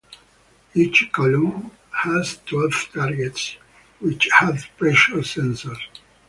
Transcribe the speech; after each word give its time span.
Each 0.73 1.11
column 1.11 1.69
has 1.91 2.39
twelve 2.47 2.73
targets 2.91 3.57
which 3.99 4.27
have 4.39 4.65
pressure 4.79 5.17
sensors. 5.17 5.77